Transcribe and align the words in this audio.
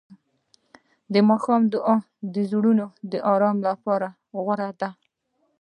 د 1.13 1.15
ماښام 1.29 1.61
دعا 1.73 1.95
د 2.33 2.35
زړونو 2.51 2.85
آرام 3.33 3.57
لپاره 3.67 4.07
غوره 4.43 4.69
ده. 4.79 4.89